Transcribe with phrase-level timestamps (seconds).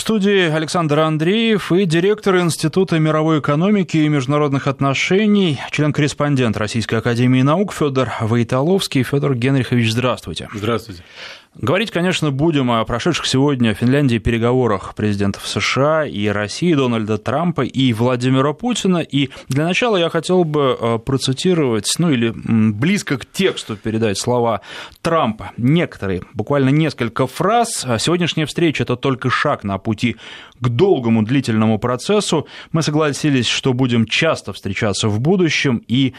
[0.00, 7.72] студии Александр Андреев и директор Института мировой экономики и международных отношений, член-корреспондент Российской Академии Наук
[7.72, 9.02] Федор Войтоловский.
[9.02, 10.48] Федор Генрихович, здравствуйте.
[10.52, 11.04] Здравствуйте.
[11.56, 17.62] Говорить, конечно, будем о прошедших сегодня в Финляндии переговорах президентов США и России Дональда Трампа
[17.62, 18.98] и Владимира Путина.
[18.98, 24.60] И для начала я хотел бы э, процитировать, ну или близко к тексту передать слова
[25.02, 25.50] Трампа.
[25.56, 27.84] Некоторые, буквально несколько фраз.
[27.98, 30.16] Сегодняшняя встреча– это только шаг на пути
[30.60, 32.46] к долгому длительному процессу.
[32.70, 35.82] Мы согласились, что будем часто встречаться в будущем.
[35.88, 36.14] И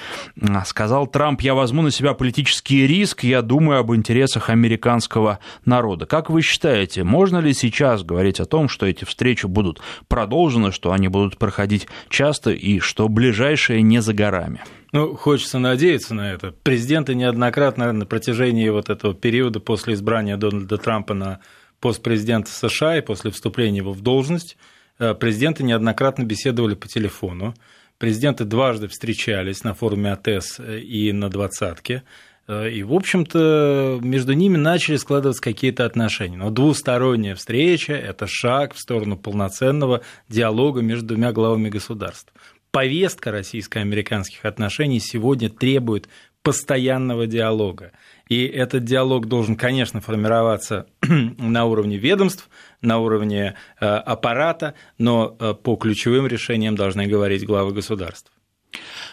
[0.65, 6.05] сказал Трамп, я возьму на себя политический риск, я думаю об интересах американского российского народа.
[6.05, 10.91] Как вы считаете, можно ли сейчас говорить о том, что эти встречи будут продолжены, что
[10.91, 14.61] они будут проходить часто и что ближайшее не за горами?
[14.93, 16.53] Ну, хочется надеяться на это.
[16.63, 21.39] Президенты неоднократно на протяжении вот этого периода после избрания Дональда Трампа на
[21.79, 24.57] пост президента США и после вступления его в должность,
[24.99, 27.53] э, президенты неоднократно беседовали по телефону.
[27.97, 32.03] Президенты дважды встречались на форуме АТЭС и на двадцатке.
[32.51, 36.37] Э, и, в общем-то, между ними начали складываться какие-то отношения.
[36.37, 42.33] Но двусторонняя встреча– это шаг в сторону полноценного диалога между двумя главами государств.
[42.71, 46.09] Повестка российско-американских отношений сегодня требует
[46.43, 47.91] постоянного диалога.
[48.27, 52.49] И этот диалог должен, конечно, формироваться на уровне ведомств,
[52.81, 58.31] на уровне э, аппарата, но э, по ключевым решениям должны говорить главы государств.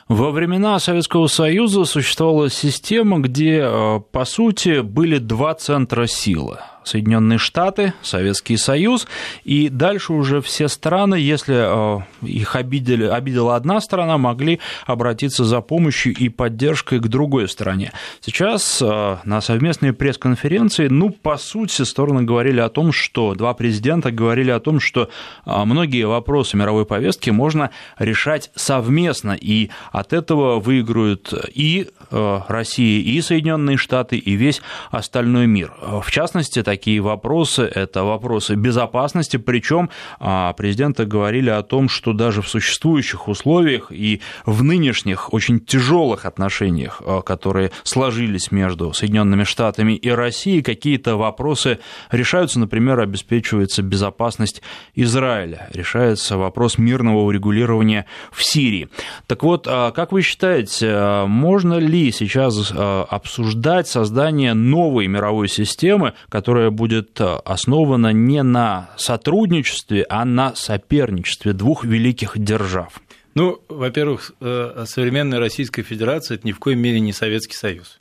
[0.08, 6.58] Во времена Советского Союза существовала система, где, э, по сути, были два центра силы
[6.88, 9.06] Соединенные Штаты, Советский Союз,
[9.44, 15.60] и дальше уже все страны, если э, их обидели, обидела одна страна, могли обратиться за
[15.60, 17.92] помощью и поддержкой к другой стране.
[18.20, 24.10] Сейчас э, на совместной пресс-конференции, ну, по сути, стороны говорили о том, что два президента
[24.10, 25.10] говорили о том, что
[25.44, 33.20] э, многие вопросы мировой повестки можно решать совместно, и от этого выиграют и Россия, и
[33.20, 35.74] Соединенные Штаты, и весь остальной мир.
[36.02, 39.90] В частности, такие такие вопросы, это вопросы безопасности, причем
[40.20, 46.24] а, президенты говорили о том, что даже в существующих условиях и в нынешних очень тяжелых
[46.24, 51.80] отношениях, а, которые сложились между Соединенными Штатами и Россией, какие-то вопросы
[52.12, 54.62] решаются, например, обеспечивается безопасность
[54.94, 58.88] Израиля, решается вопрос мирного урегулирования в Сирии.
[59.26, 66.67] Так вот, а, как вы считаете, можно ли сейчас обсуждать создание новой мировой системы, которая
[66.68, 73.00] которая будет э, основана не на сотрудничестве, а на соперничестве двух великих держав?
[73.34, 77.98] Ну, во-первых, э, современная Российская Федерация– это ни в коем мере не Советский Союз.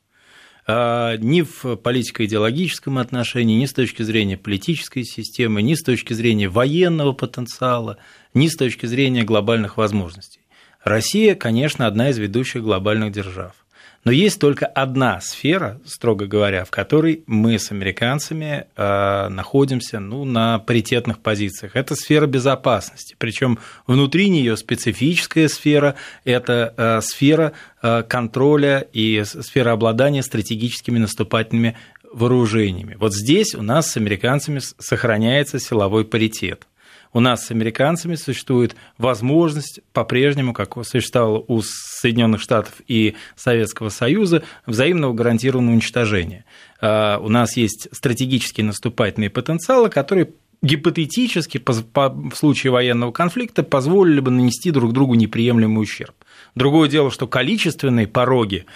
[0.70, 6.50] А, ни в политико-идеологическом отношении, ни с точки зрения политической системы, ни с точки зрения
[6.50, 7.98] военного потенциала,
[8.34, 10.42] ни с точки зрения глобальных возможностей.
[10.84, 13.54] Россия, конечно, одна из ведущих глобальных держав.
[14.04, 20.24] Но есть только одна сфера, строго говоря, в которой мы с американцами э, находимся ну,
[20.24, 21.76] на паритетных позициях.
[21.76, 23.16] Это сфера безопасности.
[23.18, 31.76] Причем внутри нее специфическая сфера это э, сфера э, контроля и сфера обладания стратегическими наступательными
[32.14, 32.96] вооружениями.
[33.00, 36.66] Вот здесь у нас с американцами сохраняется силовой паритет
[37.18, 44.44] у нас с американцами существует возможность по-прежнему, как существовало у Соединенных Штатов и Советского Союза,
[44.68, 46.46] взаимного гарантированного уничтожения.
[46.80, 50.30] А, у нас есть стратегические наступательные потенциалы, которые
[50.62, 56.14] гипотетически в случае военного конфликта позволили бы нанести друг другу неприемлемый ущерб.
[56.54, 58.68] Другое дело, что количественные пороги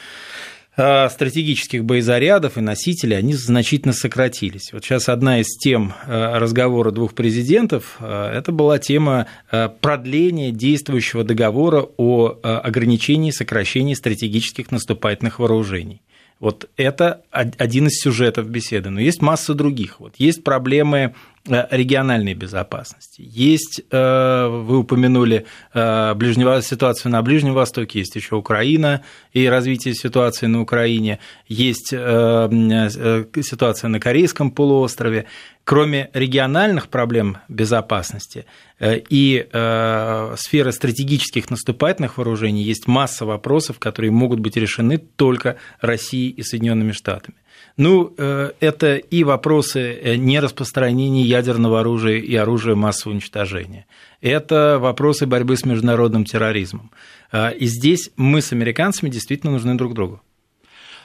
[1.09, 4.72] стратегических боезарядов и носителей, они значительно сократились.
[4.74, 9.28] Вот сейчас одна из тем э, разговора двух президентов, э, это была тема
[9.81, 16.02] продления действующего договора о ограничении и сокращении стратегических наступательных вооружений.
[16.40, 18.90] Вот это один из сюжетов беседы.
[18.90, 20.00] Но есть масса других.
[20.00, 23.23] Вот есть проблемы Э, региональной безопасности.
[23.26, 29.02] Есть, э, вы упомянули э, ближнего, ситуацию на Ближнем Востоке, есть еще Украина
[29.34, 35.26] и развитие ситуации на Украине, есть ситуация на Корейском полуострове.
[35.64, 38.46] Кроме региональных проблем безопасности
[38.79, 39.47] и
[40.35, 46.91] сферы стратегических наступательных вооружений, есть масса вопросов, которые могут быть решены только Россией и Соединенными
[46.91, 47.35] Штатами.
[47.78, 53.85] Ну, э, это и вопросы э, нераспространения ядерного оружия и оружия массового уничтожения.
[54.22, 56.91] Это вопросы борьбы с международным терроризмом.
[57.32, 60.22] Э, и здесь мы с американцами действительно нужны друг другу.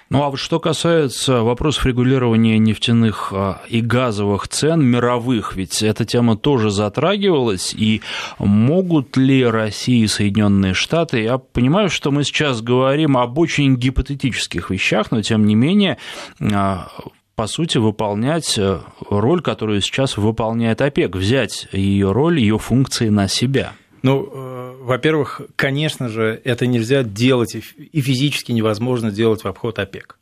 [0.09, 6.05] Ну а вот что касается вопросов регулирования нефтяных а, и газовых цен мировых, ведь эта
[6.05, 8.03] тема тоже затрагивалась, и
[8.39, 14.71] могут ли Россия и Соединенные Штаты, я понимаю, что мы сейчас говорим об очень гипотетических
[14.71, 15.99] вещах, но тем не менее
[16.41, 16.89] а,
[17.35, 18.81] по сути, выполнять э,
[19.11, 23.75] роль, которую сейчас выполняет ОПЕК, взять ее роль, ее функции на себя.
[24.03, 30.19] Ну, э, во-первых, конечно же, это нельзя делать и физически невозможно делать в обход ОПЕК.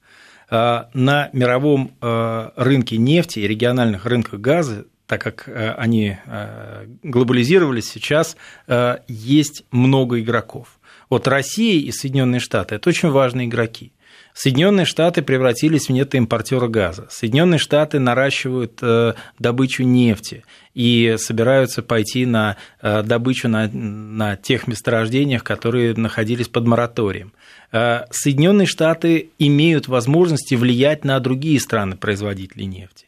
[0.50, 6.16] А, на мировом э, рынке нефти и региональных рынках газа так как э, они
[7.02, 8.38] глобализировались сейчас,
[9.06, 10.78] есть много игроков.
[11.10, 13.92] Вот Россия и Соединенные Штаты– это очень важные игроки.
[14.34, 17.06] Соединенные Штаты превратились в нетоимпортера газа.
[17.08, 20.42] Соединенные Штаты наращивают э, добычу нефти
[20.74, 27.32] и собираются пойти на э, добычу на, на тех месторождениях, которые находились под мораторием.
[27.70, 33.06] Э, Соединенные Штаты имеют возможности влиять на другие страны производителей нефти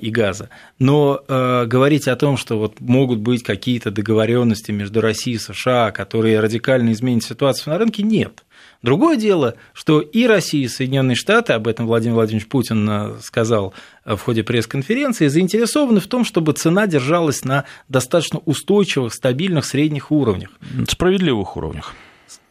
[0.00, 0.50] и газа.
[0.78, 5.90] Но э, говорить о том, что вот могут быть какие-то договоренности между Россией и США,
[5.90, 8.43] которые радикально изменят ситуацию на рынке, нет.
[8.84, 13.72] Другое дело, что и Россия, и Соединенные Штаты, об этом Владимир Владимирович Путин э, сказал
[14.04, 20.12] э, в ходе пресс-конференции, заинтересованы в том, чтобы цена держалась на достаточно устойчивых, стабильных средних
[20.12, 20.50] уровнях.
[20.86, 21.94] Справедливых уровнях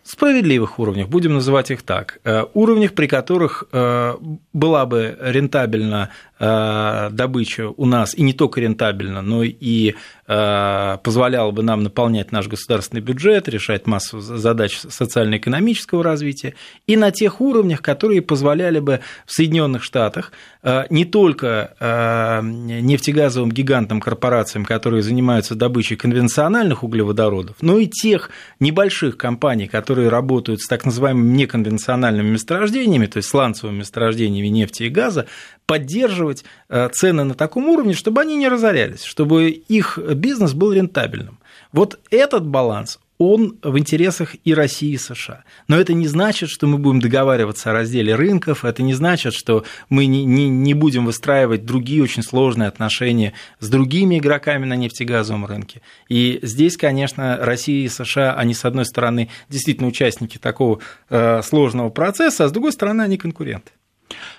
[0.06, 6.10] справедливых уровнях, будем называть их так, э, уровнях, при которых была бы рентабельна
[6.40, 12.48] добыча у нас, и не только рентабельна, но и Э, позволяло бы нам наполнять наш
[12.48, 16.56] государственный бюджет, решать массу задач социально-экономического развития,
[16.88, 20.32] и на тех уровнях, которые позволяли бы в Соединенных Штатах
[20.62, 28.30] э, не только э, нефтегазовым гигантам, корпорациям, которые занимаются добычей конвенциональных углеводородов, но и тех
[28.60, 34.90] небольших компаний, которые работают с так называемыми неконвенциональными месторождениями, то есть сланцевыми месторождениями нефти и
[34.90, 35.28] газа,
[35.66, 36.44] поддерживать
[36.92, 41.40] цены на таком уровне, чтобы они не разорялись, чтобы их бизнес был рентабельным.
[41.72, 45.44] Вот этот баланс, он в интересах и России, и США.
[45.68, 49.66] Но это не значит, что мы будем договариваться о разделе рынков, это не значит, что
[49.90, 55.46] мы не, не, не будем выстраивать другие очень сложные отношения с другими игроками на нефтегазовом
[55.46, 55.82] рынке.
[56.10, 60.80] И здесь, конечно, Россия и США, они, с одной стороны, действительно участники такого
[61.10, 63.72] э, сложного процесса, а с другой стороны, они конкуренты.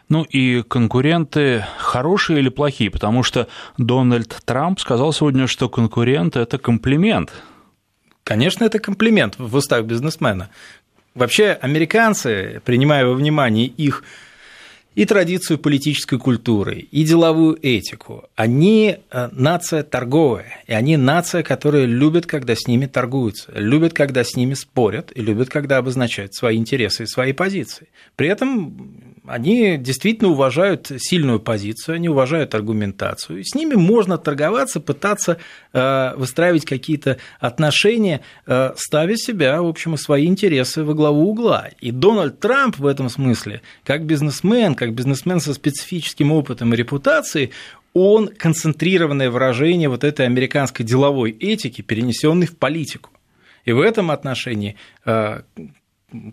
[0.08, 2.90] Ну и конкуренты хорошие или плохие?
[2.90, 3.48] Потому что
[3.78, 7.32] Дональд Трамп сказал сегодня, что конкурент– это комплимент.
[8.22, 10.50] Конечно, это комплимент в устах бизнесмена.
[11.14, 14.02] Вообще, американцы, принимая во внимание их
[14.94, 18.24] и традицию политической культуры, и деловую этику.
[18.36, 24.22] Они э, нация торговая, и они нация, которая любит, когда с ними торгуются, любит, когда
[24.22, 27.88] с ними спорят, и любит, когда обозначают свои интересы и свои позиции.
[28.16, 34.80] При этом они действительно уважают сильную позицию, они уважают аргументацию, и с ними можно торговаться,
[34.80, 35.38] пытаться
[35.72, 41.68] э, выстраивать какие-то отношения, э, ставя себя, в общем, и свои интересы во главу угла.
[41.80, 47.50] И Дональд Трамп в этом смысле, как бизнесмен, как бизнесмен со специфическим опытом и репутацией,
[47.94, 53.10] он концентрированное выражение вот этой американской деловой этики, перенесенной в политику.
[53.64, 54.76] И в этом отношении
[55.06, 55.42] э,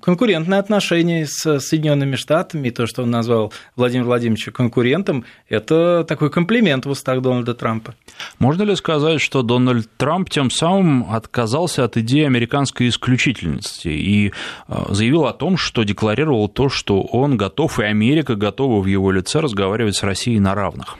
[0.01, 6.29] конкурентные отношения с Соединенными Штатами, и то, что он назвал Владимир Владимировича конкурентом, это такой
[6.29, 7.95] комплимент в устах Дональда Трампа.
[8.39, 14.29] Можно ли сказать, что Дональд Трамп тем самым отказался от идеи американской исключительности и
[14.67, 19.11] э, заявил о том, что декларировал то, что он готов, и Америка готова в его
[19.11, 20.97] лице разговаривать с Россией на равных?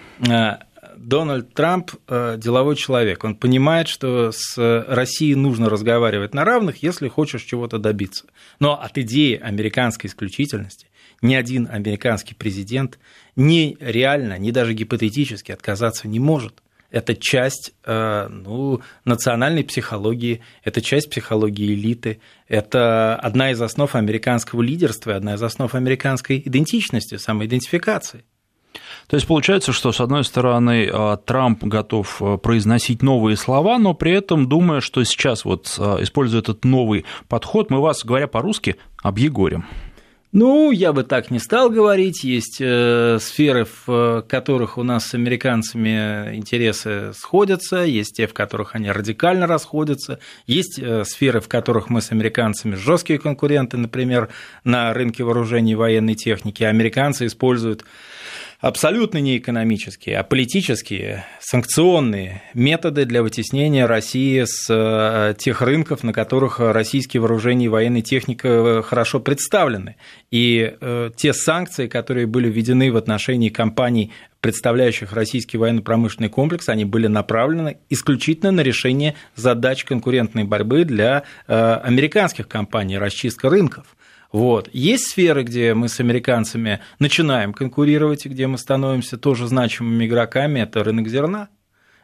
[1.08, 3.24] Дональд Трамп э, деловой человек.
[3.24, 4.56] Он понимает, что с
[4.88, 8.26] Россией нужно разговаривать на равных, если хочешь чего-то добиться.
[8.60, 10.88] Но от идеи американской исключительности
[11.22, 13.00] ни один американский президент
[13.36, 16.62] ни реально, ни даже гипотетически отказаться не может.
[16.90, 24.62] Это часть э, ну, национальной психологии, это часть психологии элиты, это одна из основ американского
[24.62, 28.26] лидерства, одна из основ американской идентичности, самоидентификации.
[29.08, 33.94] То есть получается, что, с одной стороны, а, Трамп готов а, произносить новые слова, но
[33.94, 38.78] при этом думая, что сейчас, вот, а, используя этот новый подход, мы вас, говоря по-русски,
[39.02, 39.66] объегорим.
[40.34, 42.24] Ну, я бы так не стал говорить.
[42.24, 48.74] Есть э, сферы, в которых у нас с американцами интересы сходятся, есть те, в которых
[48.74, 54.30] они радикально расходятся, есть э, сферы, в которых мы с американцами жесткие конкуренты, например,
[54.64, 56.64] на рынке вооружений и военной техники.
[56.64, 57.84] Американцы используют
[58.62, 66.14] абсолютно не экономические, а политические, санкционные методы для вытеснения России с э, тех рынков, на
[66.14, 69.96] которых российские вооружения и военная техника э, хорошо представлены.
[70.30, 76.86] И э, те санкции, которые были введены в отношении компаний, представляющих российский военно-промышленный комплекс, они
[76.86, 83.86] были направлены исключительно на решение задач конкурентной борьбы для американских компаний, расчистка рынков.
[84.32, 84.70] Вот.
[84.72, 90.62] Есть сферы, где мы с американцами начинаем конкурировать, и где мы становимся тоже значимыми игроками,
[90.62, 91.50] это рынок зерна.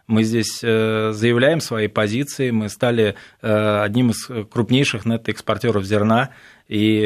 [0.08, 6.30] Мы здесь э, заявляем свои позиции, мы стали э, одним из крупнейших нетто-экспортеров зерна,
[6.70, 7.06] и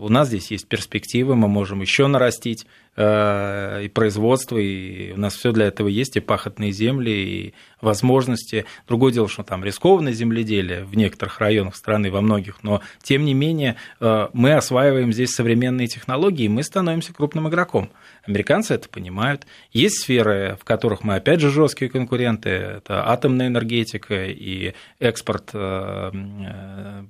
[0.00, 5.52] у нас здесь есть перспективы, мы можем еще нарастить и производство, и у нас все
[5.52, 8.66] для этого есть, и пахотные земли, и возможности.
[8.86, 13.34] Другое дело, что там рискованное земледелие в некоторых районах страны, во многих, но тем не
[13.34, 17.90] менее э, мы осваиваем здесь современные технологии, и мы становимся крупным игроком.
[18.26, 19.46] Американцы это понимают.
[19.72, 27.04] Есть сферы, в которых мы опять же жесткие конкуренты, это атомная энергетика и экспорт э,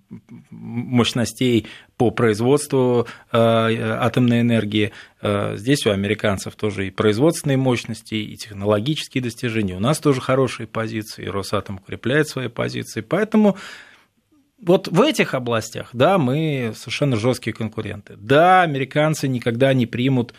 [0.50, 4.92] мощностей по производству атомной энергии.
[5.22, 9.76] Э, здесь у американцев тоже и производственные мощности, и технологические достижения.
[9.76, 13.00] У нас тоже хорошие позиции, и Росатом укрепляет свои позиции.
[13.00, 13.56] Поэтому
[14.60, 18.14] вот в этих областях, да, мы совершенно жесткие конкуренты.
[18.16, 20.34] Да, американцы никогда не примут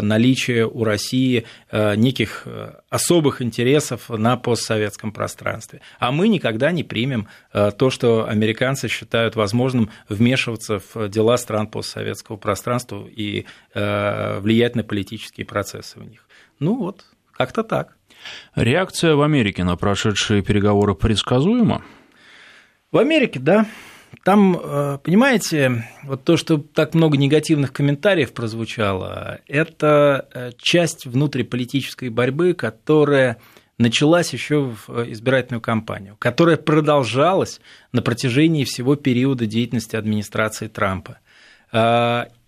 [0.00, 5.80] наличие у России э, неких э, особых интересов на постсоветском пространстве.
[5.98, 12.36] А мы никогда не примем то, что американцы считают возможным вмешиваться в дела стран постсоветского
[12.36, 16.26] пространства и влиять на политические процессы в них.
[16.58, 17.96] Ну вот, как-то так.
[18.54, 21.82] Реакция в Америке на прошедшие переговоры предсказуема?
[22.92, 23.66] В Америке, да.
[24.24, 32.10] Там, э, понимаете, вот то, что так много негативных комментариев прозвучало, это э, часть внутриполитической
[32.10, 33.38] борьбы, которая
[33.78, 37.60] началась еще в э, избирательную кампанию, которая продолжалась
[37.92, 41.18] на протяжении всего периода деятельности администрации Трампа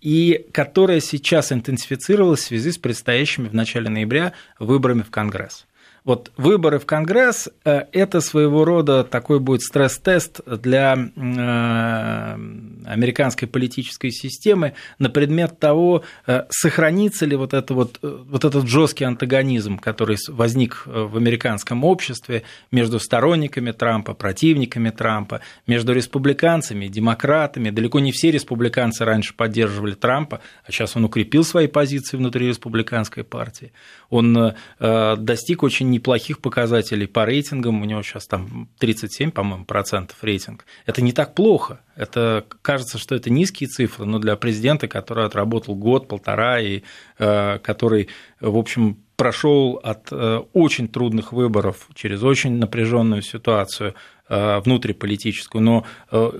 [0.01, 5.65] и которая сейчас интенсифицировалась в связи с предстоящими в начале ноября выборами в Конгресс.
[6.05, 12.37] Вот выборы в Конгресс э,– это своего рода такой будет стресс-тест для э,
[12.85, 19.05] американской политической системы на предмет того, э, сохранится ли вот, это вот, вот этот жесткий
[19.05, 27.69] антагонизм, который возник в американском обществе между сторонниками Трампа, противниками Трампа, между республиканцами, демократами.
[27.69, 33.23] Далеко не все республиканцы раньше поддерживали Трампа, а сейчас он укрепил свои позиции внутри республиканской
[33.23, 33.71] партии.
[34.09, 40.65] Он достиг очень неплохих показателей по рейтингам, у него сейчас там 37, по-моему, процентов рейтинг.
[40.85, 45.75] Это не так плохо, это кажется, что это низкие цифры, но для президента, который отработал
[45.75, 46.81] год, полтора, и
[47.19, 48.09] э, который,
[48.41, 53.93] в общем, прошел от э, очень трудных выборов через очень напряженную ситуацию
[54.27, 55.85] э, внутриполитическую, но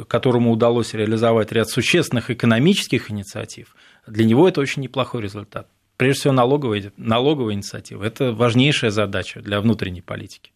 [0.07, 3.75] которому удалось реализовать ряд существенных экономических инициатив,
[4.07, 8.03] для него это очень неплохой результат прежде всего налоговая, налоговая инициатива.
[8.03, 10.51] Это важнейшая задача для внутренней политики.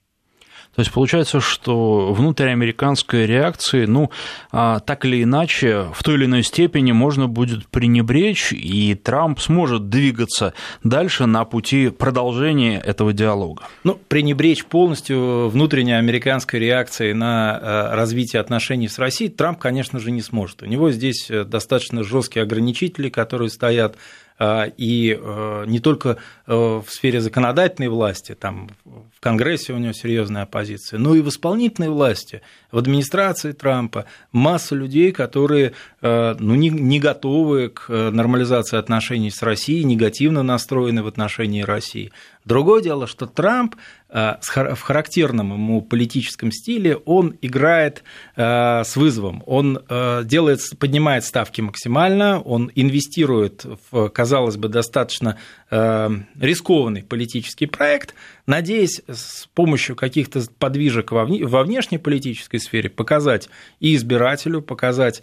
[0.78, 4.12] То есть получается, что внутриамериканской реакции, ну,
[4.52, 9.90] а, так или иначе, в той или иной степени можно будет пренебречь, и Трамп сможет
[9.90, 10.54] двигаться
[10.84, 13.64] дальше на пути продолжения этого диалога.
[13.84, 20.12] Ну, пренебречь полностью внутренней американской реакцией на э, развитие отношений с Россией Трамп, конечно же,
[20.12, 20.62] не сможет.
[20.62, 24.00] У него здесь э, достаточно жесткие ограничители, которые стоят а,
[24.40, 30.44] и э, не только э, в сфере законодательной власти, там в Конгрессе у него серьезная
[30.44, 32.42] оппозиция, но и в исполнительной власти,
[32.72, 39.42] в администрации Трампа масса людей, которые э, ну, не, не готовы к нормализации отношений с
[39.42, 42.12] Россией, негативно настроены в отношении России.
[42.46, 43.76] Другое дело, что Трамп
[44.10, 48.04] в характерном ему политическом стиле он играет
[48.36, 49.80] с вызовом, он
[50.24, 55.38] делает, поднимает ставки максимально, он инвестирует в, казалось бы, достаточно
[55.70, 63.50] рискованный политический проект, надеясь с помощью каких-то подвижек во внешнеполитической сфере показать
[63.80, 65.22] и избирателю, показать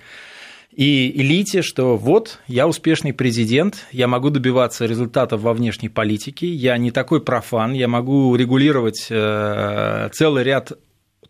[0.75, 6.77] и элите, что вот я успешный президент, я могу добиваться результатов во внешней политике, я
[6.79, 10.73] не такой профан, я могу регулировать э, целый ряд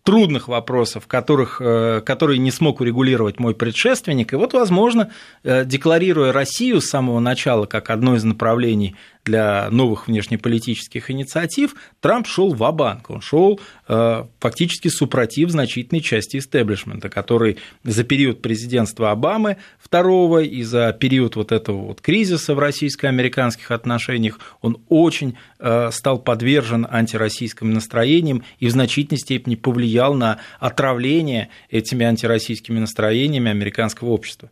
[0.03, 4.33] трудных вопросов, которых, э, которые не смог урегулировать мой предшественник.
[4.33, 5.11] И вот, возможно,
[5.43, 12.26] э, декларируя Россию с самого начала как одно из направлений для новых внешнеполитических инициатив, Трамп
[12.26, 19.11] шел в банк он шел э, фактически супротив значительной части истеблишмента, который за период президентства
[19.11, 25.90] Обамы второго и за период вот этого вот кризиса в российско-американских отношениях он очень э,
[25.93, 34.11] стал подвержен антироссийским настроениям и в значительной степени повлиял на отравление этими антироссийскими настроениями американского
[34.11, 34.50] общества.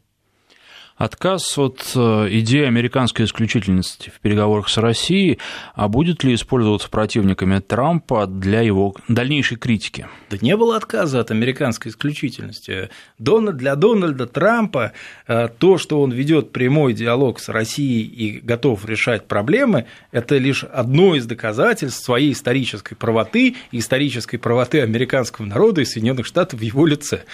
[0.97, 5.39] Отказ от э, идеи американской исключительности в переговорах с Россией,
[5.75, 10.07] а будет ли использоваться противниками Трампа для его дальнейшей критики?
[10.31, 12.91] Да не было отказа от американской исключительности.
[13.19, 14.93] Для Дональда Трампа
[15.27, 20.63] э, то, что он ведет прямой диалог с Россией и готов решать проблемы, это лишь
[20.63, 26.63] одно из доказательств своей исторической правоты и исторической правоты американского народа и Соединенных Штатов в
[26.63, 27.25] его лице.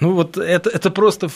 [0.00, 1.28] Ну вот это, это просто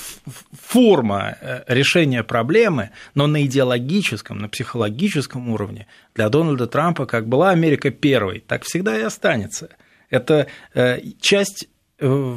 [0.53, 1.37] форма
[1.71, 8.41] решения проблемы, но на идеологическом, на психологическом уровне для Дональда Трампа как была Америка первой,
[8.41, 9.71] так всегда и останется.
[10.11, 12.37] Это э, часть э,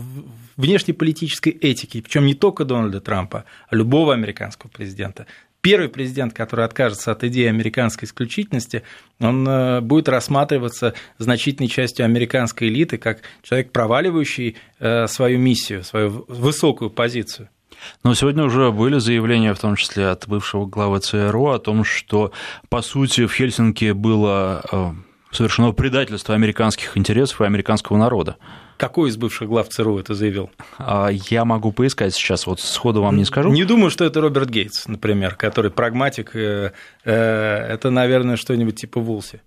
[0.55, 5.25] внешнеполитической этики, причем не только Дональда Трампа, а любого американского президента.
[5.61, 8.83] Первый президент, который откажется от идеи американской исключительности,
[9.19, 14.57] он э, будет рассматриваться значительной частью американской элиты как человек, проваливающий
[15.07, 17.49] свою миссию, свою высокую позицию.
[18.03, 22.31] Но сегодня уже были заявления, в том числе от бывшего главы ЦРУ, о том, что,
[22.69, 24.91] по сути, в Хельсинки было э,
[25.31, 28.37] совершено предательство американских интересов и американского народа.
[28.77, 30.51] Какой из бывших глав ЦРУ это заявил?
[30.77, 33.51] А, я могу поискать сейчас, вот сходу вам не скажу.
[33.51, 36.35] Не думаю, что это Роберт Гейтс, например, который прагматик.
[36.35, 36.73] Э,
[37.05, 39.41] э, это, наверное, что-нибудь типа Вулси.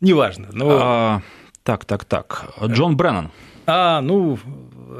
[0.00, 0.48] Неважно.
[0.52, 0.78] Но...
[0.80, 1.22] А,
[1.62, 2.54] так, так, так.
[2.64, 3.30] Джон Бреннан.
[3.72, 4.36] А, ну,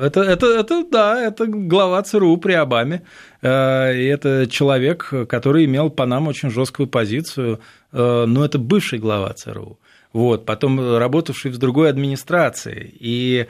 [0.01, 3.03] это, это, это, да, это глава ЦРУ при Обаме.
[3.43, 7.59] Э, и это человек, который имел по нам очень жесткую позицию,
[7.91, 9.81] э, но это бывший глава ЦРУ.
[10.13, 12.95] Вот, потом работавший в другой администрации.
[13.01, 13.49] И,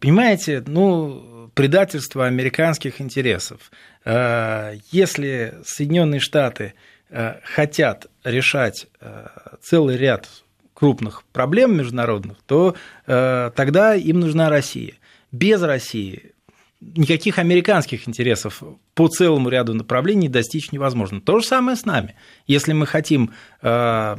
[0.00, 3.70] понимаете, ну, предательство американских интересов.
[4.04, 6.74] Э, если Соединенные Штаты
[7.44, 8.88] хотят решать
[9.62, 10.28] целый ряд
[10.76, 14.94] крупных проблем международных, то тогда им нужна Россия
[15.32, 16.32] без России
[16.80, 18.62] никаких американских интересов
[18.94, 21.20] по целому ряду направлений достичь невозможно.
[21.20, 22.14] То же самое с нами.
[22.46, 24.16] Если мы хотим э,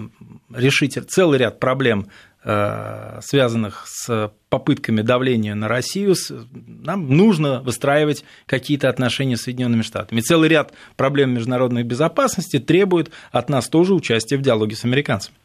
[0.53, 2.07] решить целый ряд проблем,
[2.43, 6.15] э, связанных с попытками давления на Россию,
[6.51, 10.21] нам нужно выстраивать какие-то отношения с Соединенными Штатами.
[10.21, 15.37] Целый ряд проблем международной безопасности требует от нас тоже участия в диалоге с американцами.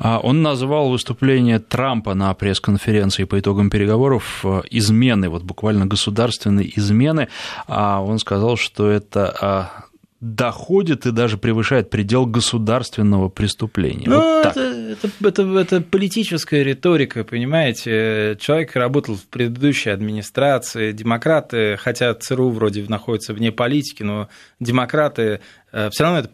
[0.00, 6.72] А он назвал выступление Трампа на пресс-конференции по итогам переговоров э, измены, вот буквально государственной
[6.74, 7.28] измены.
[7.68, 9.84] А он сказал, что это а,
[10.20, 14.06] доходит и даже превышает предел государственного преступления.
[14.06, 18.38] Ну, вот это, это, это, это политическая риторика, понимаете.
[18.40, 24.28] Человек работал в предыдущей администрации, демократы, хотя ЦРУ вроде находится вне политики, но
[24.60, 25.40] демократы
[25.72, 26.30] э, все равно это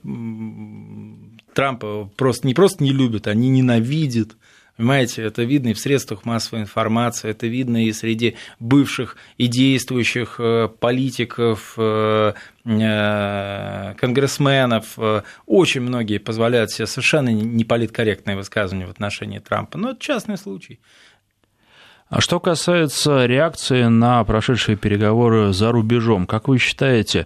[1.57, 4.37] Трампа просто не просто не любят, они ненавидят.
[4.77, 10.39] Понимаете, это видно и в средствах массовой информации, это видно и среди бывших и действующих
[10.39, 12.35] э, политиков, э,
[12.67, 14.99] э, конгрессменов.
[15.47, 19.79] Очень многие позволяют себе совершенно неполиткорректные высказывания в отношении Трампа.
[19.79, 20.79] Но это частный случай.
[22.11, 27.25] А что касается реакции на прошедшие переговоры за рубежом, как вы считаете,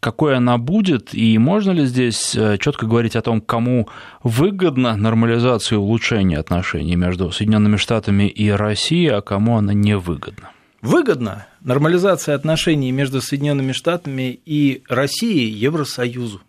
[0.00, 3.88] какой она будет, и можно ли здесь э, четко говорить о том, кому
[4.22, 10.50] выгодна нормализация и улучшение отношений между Соединенными Штатами и Россией, а кому она не выгодна?
[10.80, 16.40] Выгодна нормализация отношений между Соединенными Штатами и Россией Евросоюзу.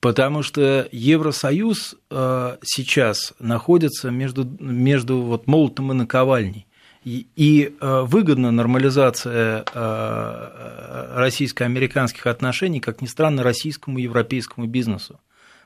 [0.00, 6.65] Потому что Евросоюз э, сейчас находится между, между вот молотом и наковальней.
[7.06, 15.20] И э, выгодна нормализация э, российско-американских отношений, как ни странно, российскому и европейскому бизнесу.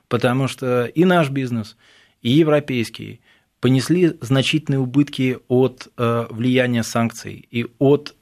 [0.09, 1.79] Потому что и наш бизнес,
[2.20, 3.22] и европейский
[3.59, 8.14] понесли значительные убытки от э, влияния санкций и от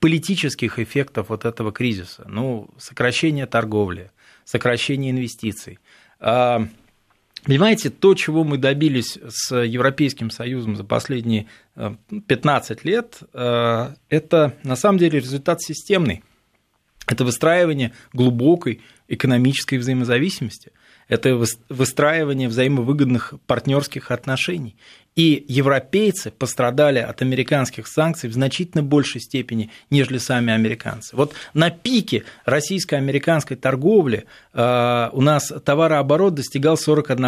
[0.00, 2.26] политических эффектов вот этого кризиса.
[2.28, 4.10] Ну, сокращение торговли,
[4.44, 5.78] сокращение инвестиций
[6.20, 6.68] а
[7.46, 11.46] Понимаете, то, чего мы добились с Европейским Союзом за последние
[11.76, 16.22] 15 э, лет, э, это на самом деле результат системный.
[17.06, 20.72] Это выстраивание глубокой экономической взаимозависимости.
[21.08, 24.76] Это выстраивание взаимовыгодных партнерских отношений.
[25.14, 31.16] И европейцы пострадали от американских санкций в значительно большей степени, нежели сами американцы.
[31.16, 37.24] Вот на пике российско-американской торговли э, у нас товарооборот достигал 41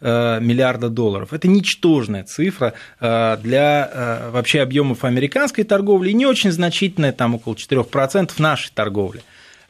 [0.00, 1.32] э, миллиарда долларов.
[1.32, 7.54] Это ничтожная цифра э, для вообще объемов американской торговли и не очень значительная, там около
[7.54, 9.22] 4% нашей торговли.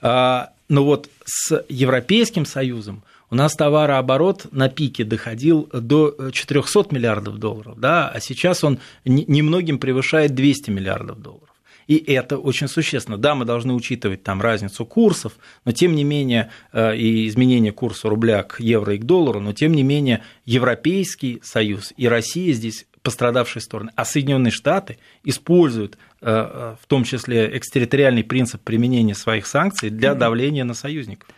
[0.02, 7.78] Но вот с Европейским Союзом у нас товарооборот на пике доходил до 400 миллиардов долларов,
[7.78, 11.50] да, а сейчас он немногим превышает 200 миллиардов долларов.
[11.86, 13.18] И это очень существенно.
[13.18, 15.32] Да, мы должны учитывать там разницу курсов,
[15.64, 19.52] но тем не менее э, и изменение курса рубля к евро и к доллару, но
[19.52, 26.26] тем не менее Европейский Союз и Россия здесь пострадавшие стороны, а Соединенные Штаты используют э,
[26.30, 31.28] э, в том числе экстерриториальный принцип применения своих санкций для давления на союзников.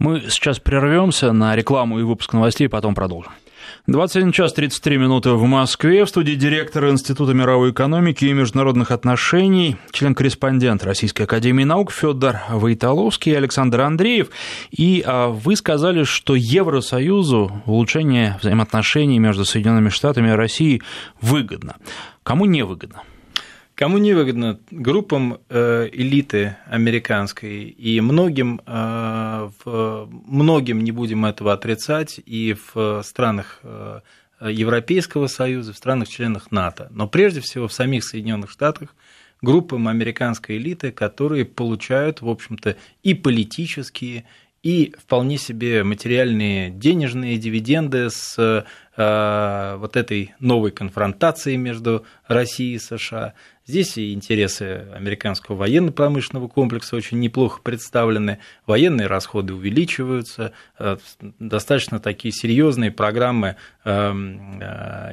[0.00, 3.32] Мы сейчас прервемся на рекламу и выпуск новостей, потом продолжим.
[3.86, 6.06] 21 час 33 минуты в Москве.
[6.06, 13.32] В студии директор Института мировой экономики и международных отношений, член-корреспондент Российской академии наук Федор Войтоловский
[13.32, 14.30] и Александр Андреев.
[14.70, 20.82] И а, вы сказали, что Евросоюзу улучшение взаимоотношений между Соединенными Штатами и Россией
[21.20, 21.76] выгодно.
[22.22, 23.02] Кому не выгодно?
[23.80, 24.60] Кому невыгодно?
[24.70, 33.60] Группам э, элиты американской и многим, э, многим не будем этого отрицать, и в странах
[33.62, 34.00] э,
[34.42, 38.94] Европейского Союза, в странах-членах НАТО, но прежде всего в самих Соединенных Штатах
[39.40, 44.26] группам американской элиты, которые получают, в общем-то, и политические,
[44.62, 53.34] и вполне себе материальные денежные дивиденды с вот этой новой конфронтацией между Россией и США.
[53.70, 60.96] Здесь и интересы американского военно-промышленного комплекса очень неплохо представлены, военные расходы увеличиваются, э,
[61.38, 64.12] достаточно такие серьезные программы э,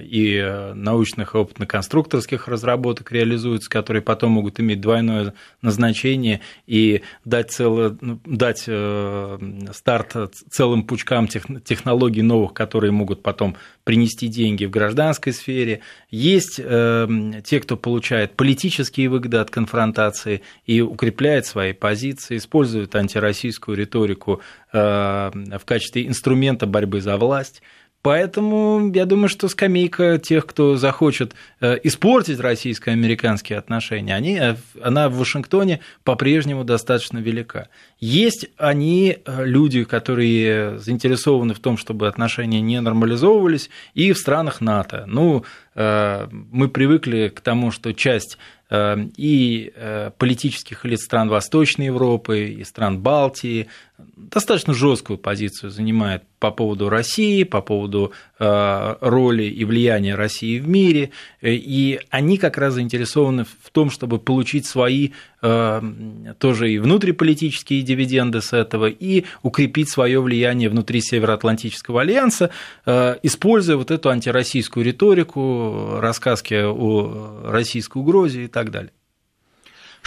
[0.02, 7.96] и научных и опытно-конструкторских разработок реализуются, которые потом могут иметь двойное назначение и дать, целое,
[8.02, 9.38] ну, дать э,
[9.72, 10.16] старт
[10.50, 13.56] целым пучкам технологий новых, которые могут потом
[13.88, 15.80] принести деньги в гражданской сфере.
[16.12, 23.78] Есть эм, те, кто получает политические выгоды от конфронтации и укрепляет свои позиции, использует антироссийскую
[23.78, 24.42] риторику
[24.74, 27.62] э, в качестве инструмента борьбы за власть.
[28.08, 35.10] Поэтому я думаю, что скамейка тех, кто захочет э, испортить российско-американские отношения, они, э, она
[35.10, 37.68] в Вашингтоне по-прежнему достаточно велика.
[38.00, 44.62] Есть они, э, люди, которые заинтересованы в том, чтобы отношения не нормализовывались, и в странах
[44.62, 45.04] НАТО.
[45.06, 45.44] Ну,
[45.76, 49.74] мы привыкли к тому, что часть и
[50.18, 53.68] политических элит стран Восточной Европы, и стран Балтии.
[53.98, 60.68] Достаточно жесткую позицию занимает по поводу России, по поводу э, роли и влияния России в
[60.68, 61.10] мире,
[61.42, 67.82] э, и они как раз заинтересованы в том, чтобы получить свои э, тоже и внутриполитические
[67.84, 72.50] дивиденды с этого, и укрепить свое влияние внутри Североатлантического альянса,
[72.86, 78.92] используя вот эту антироссийскую риторику, рассказки о российской угрозе и так далее.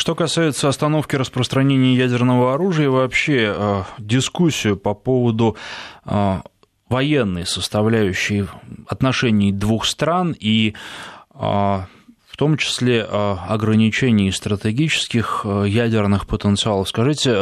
[0.01, 5.59] Что касается остановки распространения ядерного оружия, вообще э, дискуссию по поводу
[6.07, 6.41] э,
[6.89, 8.47] военной составляющей
[8.87, 10.75] отношений двух стран и
[11.35, 11.81] э,
[12.41, 16.89] том числе ограничений стратегических ядерных потенциалов.
[16.89, 17.37] Скажите,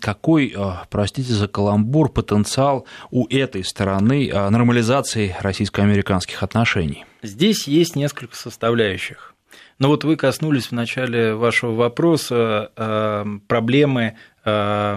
[0.00, 0.56] какой,
[0.90, 7.04] простите за каламбур, потенциал у этой стороны нормализации российско-американских отношений?
[7.22, 9.29] Здесь есть несколько составляющих.
[9.80, 14.14] Но вот вы коснулись в начале вашего вопроса э, проблемы
[14.44, 14.96] э,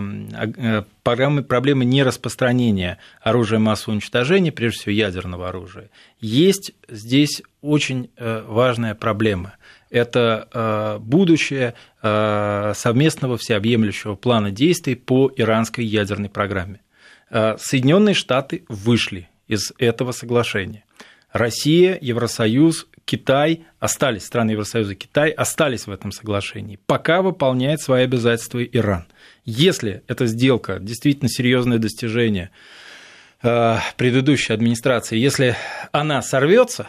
[0.57, 5.89] э, программы, проблемы нераспространения оружия массового уничтожения, прежде всего ядерного оружия.
[6.19, 9.53] Есть здесь очень важная проблема.
[9.89, 16.81] Это будущее совместного всеобъемлющего плана действий по иранской ядерной программе.
[17.29, 20.83] Соединенные Штаты вышли из этого соглашения.
[21.31, 28.63] Россия, Евросоюз, Китай остались, страны Евросоюза Китай остались в этом соглашении, пока выполняет свои обязательства
[28.63, 29.05] Иран.
[29.45, 32.51] Если эта сделка действительно серьезное достижение
[33.41, 35.55] э, предыдущей администрации, если
[35.91, 36.87] она сорвется,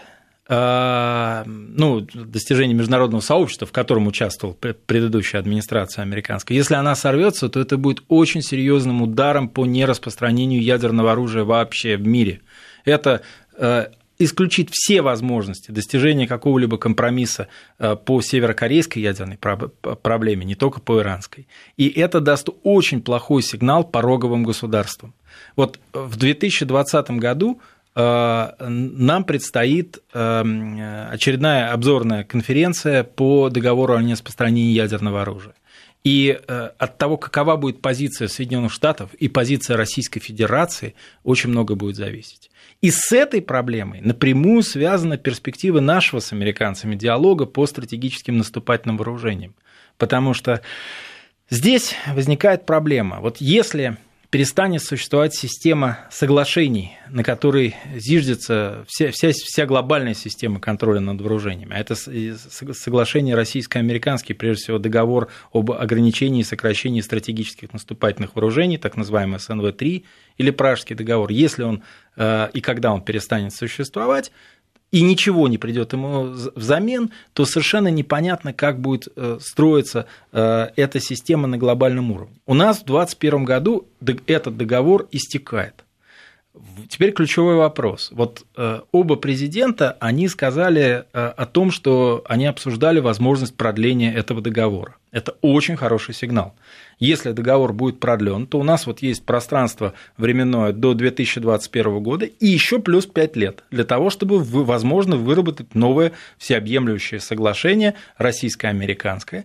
[0.49, 7.59] э, ну, достижение международного сообщества, в котором участвовала предыдущая администрация американская, если она сорвется, то
[7.59, 12.41] это будет очень серьезным ударом по нераспространению ядерного оружия вообще в мире.
[12.85, 13.23] Это
[13.57, 17.49] э, исключит все возможности достижения какого-либо компромисса
[17.79, 21.49] э, по северокорейской ядерной проблеме, не только по иранской.
[21.77, 25.15] И это даст очень плохой сигнал пороговым государствам.
[25.57, 27.61] Вот в 2020 году
[27.95, 35.55] э, нам предстоит э, очередная обзорная конференция по договору о нераспространении ядерного оружия.
[36.05, 41.97] И от того, какова будет позиция Соединенных Штатов и позиция Российской Федерации, очень много будет
[41.97, 42.51] зависеть.
[42.81, 49.55] И с этой проблемой напрямую связана перспектива нашего с американцами диалога по стратегическим наступательным вооружениям.
[49.97, 50.61] Потому что
[51.51, 53.21] здесь возникает проблема.
[53.21, 53.97] Вот если
[54.35, 61.73] перестанет существовать система соглашений, на которой зиждется вся, вся, вся глобальная система контроля над вооружениями.
[61.73, 68.97] А это соглашение российско-американские, прежде всего договор об ограничении и сокращении стратегических наступательных вооружений, так
[68.97, 70.03] называемый СНВ-3,
[70.39, 71.31] или Пражский договор.
[71.31, 71.85] Если он
[72.17, 74.33] э, и когда он перестанет существовать,
[74.95, 76.23] и ничего не придет ему
[76.55, 82.37] взамен, то совершенно непонятно, как будет э, строиться э, эта система на глобальном уровне.
[82.47, 83.89] У нас в 2021 году
[84.29, 85.84] этот договор истекает.
[86.89, 88.11] Теперь ключевой вопрос.
[88.13, 94.97] Вот э, оба президента, они сказали о том, что они обсуждали возможность продления этого договора.
[95.11, 96.55] Это очень хороший сигнал.
[96.99, 102.47] Если договор будет продлен, то у нас вот есть пространство временное до 2021 года и
[102.47, 109.45] еще плюс 5 лет для того, чтобы, возможно, выработать новое всеобъемлющее соглашение российско-американское.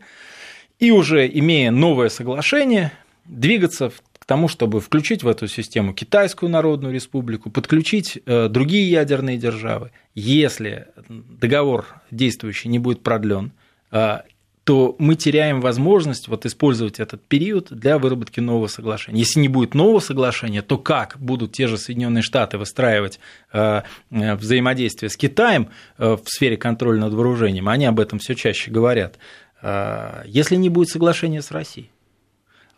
[0.80, 2.92] И уже имея новое соглашение,
[3.26, 9.40] двигаться к тому, чтобы включить в эту систему Китайскую Народную Республику, подключить э, другие ядерные
[9.40, 9.90] державы.
[10.14, 13.54] Если договор действующий не будет продлен,
[13.92, 14.20] э,
[14.66, 19.18] то мы теряем возможность вот использовать этот период для выработки нового соглашения.
[19.18, 23.20] Если не будет нового соглашения, то как будут те же Соединенные Штаты выстраивать
[23.52, 27.68] э, взаимодействие с Китаем в сфере контроля над вооружением?
[27.68, 29.18] Они об этом все чаще говорят.
[29.64, 31.90] Если не будет соглашения с Россией.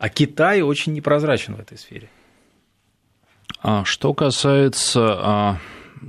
[0.02, 2.10] А Китай очень непрозрачен в этой сфере.
[3.60, 5.58] А что касается а,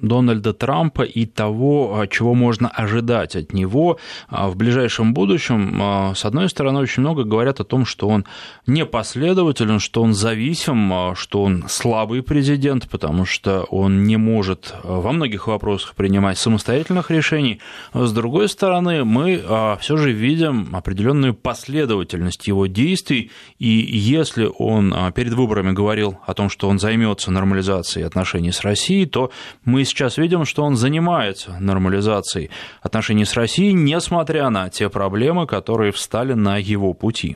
[0.01, 5.79] Дональда Трампа и того, а, чего можно ожидать от него а, в ближайшем будущем.
[5.81, 8.25] А, с одной стороны, очень много говорят о том, что он
[8.67, 15.47] непоследователен, что он зависим, что он слабый президент, потому что он не может во многих
[15.47, 17.59] вопросах принимать самостоятельных решений.
[17.93, 19.43] С другой стороны, мы
[19.79, 26.49] все же видим определенную последовательность его действий, и если он перед выборами говорил о том,
[26.49, 29.31] что он займется нормализацией отношений с Россией, то
[29.65, 32.49] мы сейчас видим, что он занимается нормализацией
[32.81, 37.35] отношений с Россией, несмотря на те проблемы, которые встали на его пути.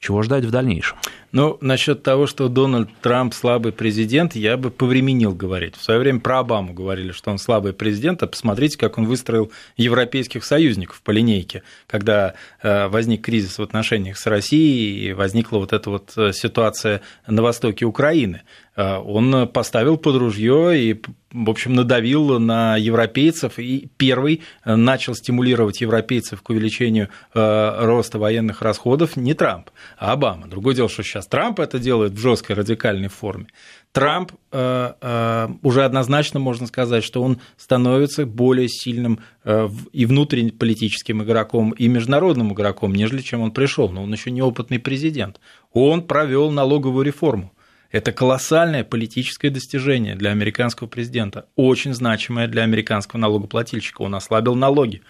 [0.00, 0.96] Чего ждать в дальнейшем?
[1.32, 5.76] Ну, насчет того, что Дональд Трамп слабый президент, я бы повременил говорить.
[5.76, 9.50] В свое время про Обаму говорили, что он слабый президент, а посмотрите, как он выстроил
[9.76, 15.72] европейских союзников по линейке, когда э, возник кризис в отношениях с Россией и возникла вот
[15.72, 18.42] эта вот э, ситуация на востоке Украины.
[18.78, 25.82] Э, он поставил под ружье и в общем, надавил на европейцев и первый начал стимулировать
[25.82, 30.46] европейцев к увеличению роста военных расходов не Трамп, а Обама.
[30.46, 33.48] Другое дело, что сейчас Трамп это делает в жесткой радикальной форме.
[33.92, 41.22] Трамп э, э, уже однозначно можно сказать, что он становится более сильным э, и внутреннеполитическим
[41.22, 43.88] игроком, и международным игроком, нежели чем он пришел.
[43.88, 45.40] Но он еще неопытный президент.
[45.72, 47.52] Он провел налоговую реформу.
[47.90, 54.02] Это колоссальное политическое достижение для американского президента, очень значимое для американского налогоплательщика.
[54.02, 55.02] Он ослабил налоги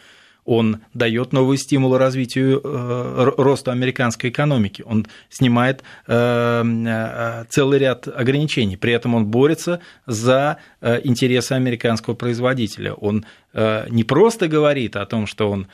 [0.48, 8.08] он дает новые стимулы развитию, э, росту американской экономики, он снимает э, э, целый ряд
[8.08, 12.94] ограничений, при этом он борется за интересы американского производителя.
[12.94, 15.66] Он не просто говорит о том, что он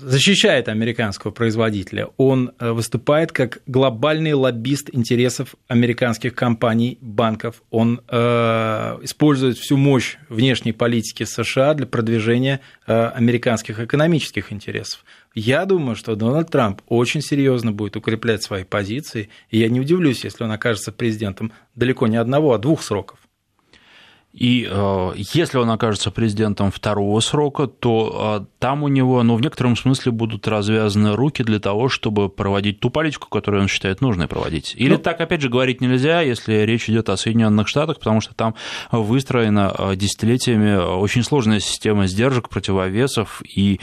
[0.00, 7.62] защищает американского производителя, он э, выступает как глобальный лоббист интересов американских компаний, банков.
[7.70, 15.04] Он э, использует всю мощь внешней политики США для продвижения э, американских экономических интересов.
[15.34, 20.24] Я думаю, что Дональд Трамп очень серьезно будет укреплять свои позиции, и я не удивлюсь,
[20.24, 23.20] если он окажется президентом далеко не одного, а двух сроков.
[24.40, 29.42] И э, если он окажется президентом второго срока, то э, там у него, ну, в
[29.42, 34.28] некотором смысле будут развязаны руки для того, чтобы проводить ту политику, которую он считает нужной
[34.28, 34.74] проводить.
[34.78, 38.34] Или ну, так, опять же, говорить нельзя, если речь идет о Соединенных Штатах, потому что
[38.34, 38.54] там
[38.90, 43.78] выстроена э, десятилетиями очень сложная система сдержек, противовесов и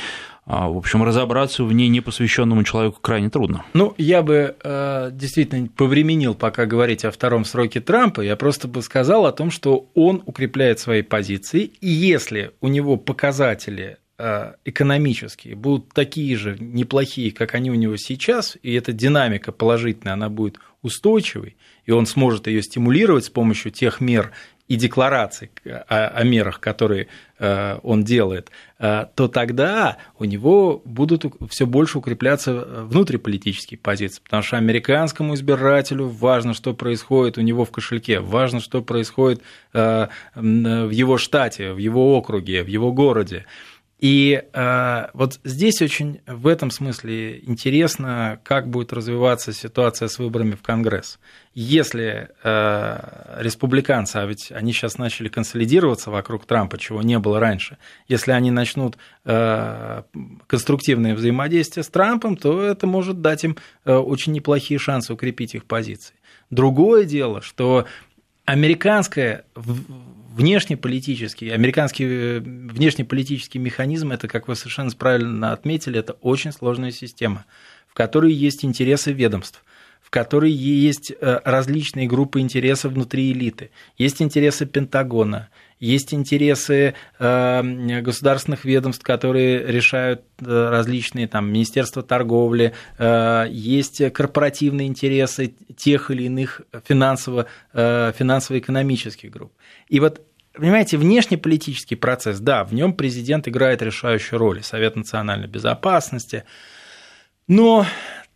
[0.48, 3.66] в общем, разобраться в ней непосвященному человеку крайне трудно.
[3.74, 8.82] Ну, я бы э, действительно повременил пока говорить о втором сроке Трампа, я просто бы
[8.82, 15.56] сказал о том, что он укрепляет свои позиции, и если у него показатели э, экономические
[15.56, 20.60] будут такие же неплохие, как они у него сейчас, и эта динамика положительная, она будет
[20.82, 24.32] устойчивой, и он сможет ее стимулировать с помощью тех мер
[24.68, 27.08] и деклараций о, о мерах, которые
[27.40, 32.54] э, он делает, э, то тогда у него будут все больше укрепляться
[32.84, 38.82] внутриполитические позиции, потому что американскому избирателю важно, что происходит у него в кошельке, важно, что
[38.82, 39.42] происходит
[39.74, 43.46] э, в его штате, в его округе, в его городе.
[44.00, 50.52] И э, вот здесь очень в этом смысле интересно, как будет развиваться ситуация с выборами
[50.52, 51.18] в Конгресс.
[51.56, 57.80] Если э, республиканцы, а ведь они сейчас начали консолидироваться вокруг Трампа, чего не было раньше,
[58.08, 60.04] если они начнут э,
[60.46, 65.66] конструктивное взаимодействие с Трампом, то это может дать им э, очень неплохие шансы укрепить их
[65.66, 66.14] позиции.
[66.52, 67.88] Другое дело, что
[68.46, 69.46] американская
[70.38, 77.46] внешнеполитический, американский э, внешнеполитический механизм, это, как вы совершенно правильно отметили, это очень сложная система,
[77.88, 79.64] в которой есть интересы ведомств,
[80.00, 83.72] в которой есть э, различные группы интересов внутри элиты.
[83.98, 92.74] Есть интересы Пентагона, есть интересы э, государственных ведомств, которые решают различные там Министерства торговли,
[93.50, 99.54] есть корпоративные интересы тех или иных финансово, финансово-экономических групп.
[99.88, 100.22] И вот
[100.58, 106.44] понимаете, внешнеполитический процесс, да, в нем президент играет решающую роль, Совет национальной безопасности,
[107.48, 107.86] но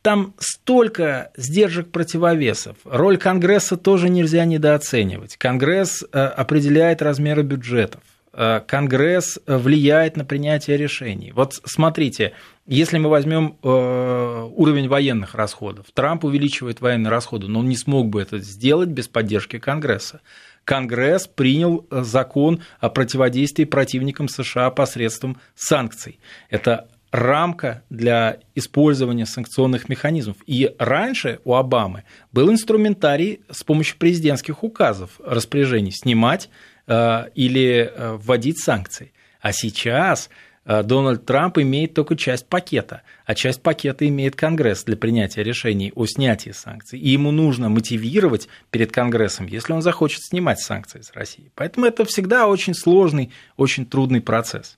[0.02, 2.78] там столько сдержек противовесов.
[2.84, 5.38] Роль Конгресса тоже нельзя недооценивать.
[5.38, 8.02] Конгресс э, определяет размеры бюджетов.
[8.34, 11.32] Э, Конгресс влияет на принятие решений.
[11.34, 12.34] Вот смотрите,
[12.66, 18.10] если мы возьмем э, уровень военных расходов, Трамп увеличивает военные расходы, но он не смог
[18.10, 20.22] бы это сделать без поддержки Конгресса.
[20.64, 26.20] Конгресс принял э, закон о противодействии противникам США посредством санкций.
[26.50, 30.38] Это рамка для использования санкционных механизмов.
[30.48, 36.50] И раньше у Обамы был инструментарий с помощью президентских указов, распоряжений снимать
[36.88, 39.12] э, или э, вводить санкции.
[39.42, 40.30] А сейчас
[40.64, 45.92] Э, Дональд Трамп имеет только часть пакета, а часть пакета имеет Конгресс для принятия решений
[45.96, 47.00] о снятии санкций.
[47.00, 51.52] И ему нужно мотивировать перед Конгрессом, если он захочет снимать санкции с России.
[51.56, 54.78] Поэтому это всегда очень сложный, очень трудный процесс.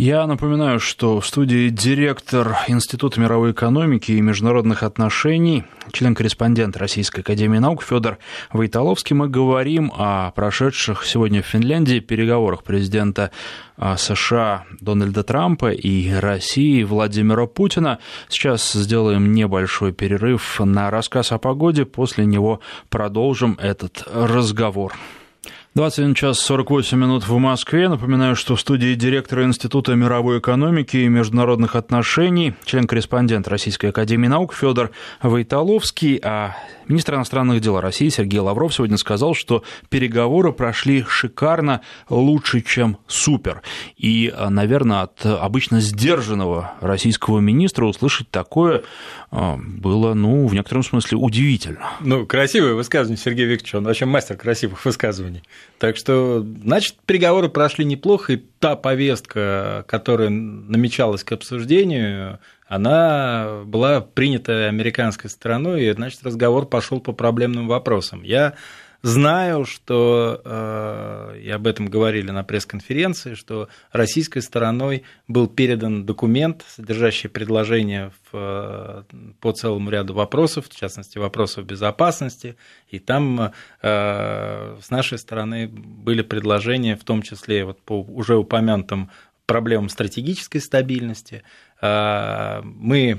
[0.00, 7.58] Я напоминаю, что в студии директор Института мировой экономики и международных отношений, член-корреспондент Российской академии
[7.58, 8.16] наук Федор
[8.50, 9.14] Войтоловский.
[9.14, 13.30] Мы говорим о прошедших сегодня в Финляндии переговорах президента
[13.76, 17.98] а, США Дональда Трампа и России Владимира Путина.
[18.30, 24.94] Сейчас сделаем небольшой перерыв на рассказ о погоде, после него продолжим этот разговор.
[25.76, 27.88] 21 час 48 минут в Москве.
[27.88, 34.52] Напоминаю, что в студии директора Института мировой экономики и международных отношений, член-корреспондент Российской академии наук
[34.52, 34.90] Федор
[35.22, 36.56] Войтоловский, а
[36.88, 43.62] министр иностранных дел России Сергей Лавров сегодня сказал, что переговоры прошли шикарно, лучше, чем супер.
[43.96, 48.82] И, наверное, от обычно сдержанного российского министра услышать такое
[49.19, 51.90] а, было, ну, в некотором смысле удивительно.
[52.00, 55.44] Ну, красивое высказывание Сергей Викторович, он вообще мастер красивых высказываний.
[55.78, 64.00] Так что, значит, переговоры прошли неплохо, и та повестка, которая намечалась к обсуждению, она была
[64.00, 68.22] принята американской стороной, и, значит, разговор пошел по проблемным вопросам.
[68.22, 68.54] Я
[69.02, 76.66] Знаю, что, э, и об этом говорили на пресс-конференции, что российской стороной был передан документ,
[76.68, 79.06] содержащий предложения в,
[79.40, 82.56] по целому ряду вопросов, в частности, вопросов безопасности,
[82.88, 89.10] и там э, с нашей стороны были предложения, в том числе вот по уже упомянутым
[89.46, 91.42] проблемам стратегической стабильности.
[91.80, 93.18] Э, мы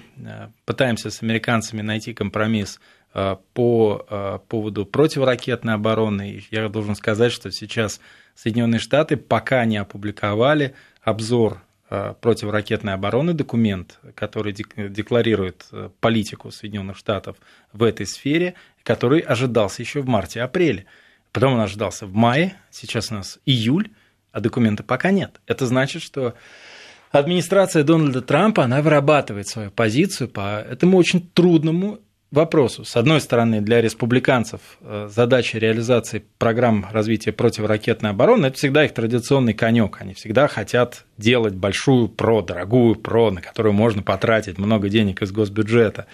[0.65, 6.43] пытаемся с американцами найти компромисс Э, по э, поводу противоракетной обороны.
[6.50, 8.00] Я должен сказать, что сейчас
[8.36, 15.67] Соединенные Штаты пока не опубликовали обзор э, противоракетной обороны, документ, который декларирует
[16.00, 17.36] политику Соединенных Штатов
[17.74, 20.86] в этой сфере, который ожидался еще в марте-апреле.
[21.34, 23.89] Потом он ожидался в мае, сейчас у нас июль,
[24.32, 25.41] а документа пока нет.
[25.47, 26.34] Это значит, что
[27.12, 32.00] администрация Дональда Трампа, она вырабатывает свою позицию по этому очень трудному
[32.31, 32.85] вопросу.
[32.85, 38.93] С одной стороны, для республиканцев э, задача реализации программ развития противоракетной обороны– это всегда их
[38.93, 39.97] традиционный конек.
[39.99, 45.31] Они всегда хотят делать большую ПРО, дорогую ПРО, на которую можно потратить много денег из
[45.31, 46.07] госбюджета.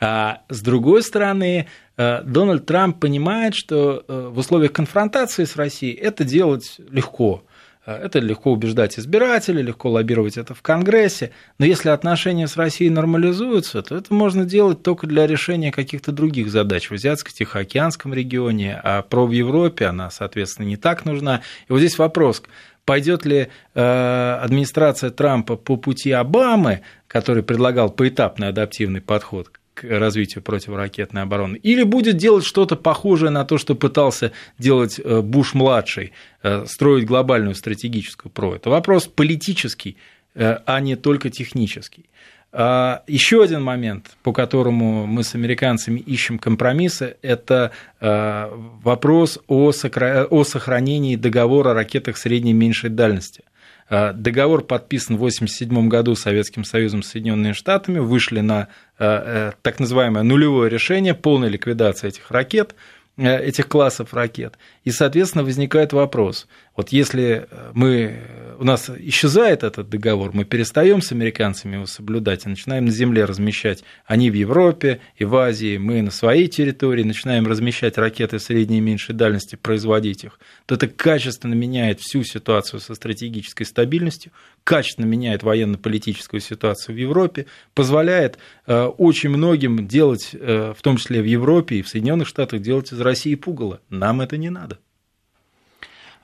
[0.00, 5.94] А с другой стороны, э, Дональд Трамп понимает, что э, в условиях конфронтации с Россией
[5.94, 7.44] это делать легко–
[7.86, 11.30] это легко убеждать избирателей, легко лоббировать это в Конгрессе.
[11.58, 16.50] Но если отношения с Россией нормализуются, то это можно делать только для решения каких-то других
[16.50, 21.42] задач в Азиатско-Тихоокеанском регионе, а про в Европе она, соответственно, не так нужна.
[21.68, 22.42] И вот здесь вопрос,
[22.84, 29.50] пойдет ли э, администрация Трампа по пути Обамы, который предлагал поэтапный адаптивный подход
[29.82, 36.12] развитию противоракетной обороны, или будет делать что-то похожее на то, что пытался делать э, Буш-младший,
[36.42, 38.56] э, строить глобальную стратегическую ПРО.
[38.56, 39.96] Это вопрос политический,
[40.34, 42.06] э, а не только технический.
[42.52, 47.70] А, Еще один момент, по которому мы с американцами ищем компромиссы, это
[48.00, 53.44] вопрос о сохранении договора о ракетах средней и меньшей дальности.
[53.90, 58.68] Э, договор подписан в 1987 году Советским Союзом Соединенными Штатами, вышли на
[58.98, 62.76] э, э, так называемое нулевое решение, полной ликвидации этих ракет,
[63.16, 64.54] этих классов ракет.
[64.84, 68.22] И, соответственно, возникает вопрос, вот если мы,
[68.58, 73.26] у нас исчезает этот договор, мы перестаем с американцами его соблюдать и начинаем на земле
[73.26, 78.78] размещать, они в Европе и в Азии, мы на своей территории начинаем размещать ракеты средней
[78.78, 84.32] и меньшей дальности, производить их, то это качественно меняет всю ситуацию со стратегической стабильностью,
[84.64, 91.20] качественно меняет военно-политическую ситуацию в Европе, позволяет э, очень многим делать, э, в том числе
[91.20, 93.80] в Европе и в Соединенных Штатах, делать из России пугало.
[93.90, 94.79] Нам это не надо.